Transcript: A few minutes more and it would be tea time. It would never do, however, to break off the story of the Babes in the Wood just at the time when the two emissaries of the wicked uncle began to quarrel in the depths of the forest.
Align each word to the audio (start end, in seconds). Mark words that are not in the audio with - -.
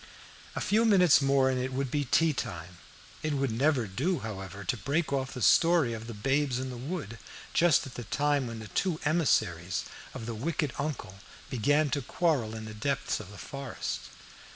A 0.55 0.61
few 0.61 0.83
minutes 0.83 1.21
more 1.21 1.47
and 1.51 1.61
it 1.61 1.71
would 1.73 1.91
be 1.91 2.05
tea 2.05 2.33
time. 2.33 2.79
It 3.21 3.33
would 3.33 3.51
never 3.51 3.85
do, 3.85 4.17
however, 4.21 4.63
to 4.63 4.75
break 4.75 5.13
off 5.13 5.33
the 5.35 5.43
story 5.43 5.93
of 5.93 6.07
the 6.07 6.15
Babes 6.15 6.57
in 6.57 6.71
the 6.71 6.75
Wood 6.75 7.19
just 7.53 7.85
at 7.85 7.93
the 7.93 8.05
time 8.05 8.47
when 8.47 8.57
the 8.57 8.67
two 8.69 8.99
emissaries 9.05 9.83
of 10.15 10.25
the 10.25 10.33
wicked 10.33 10.73
uncle 10.79 11.19
began 11.51 11.91
to 11.91 12.01
quarrel 12.01 12.55
in 12.55 12.65
the 12.65 12.73
depths 12.73 13.19
of 13.19 13.29
the 13.29 13.37
forest. 13.37 13.99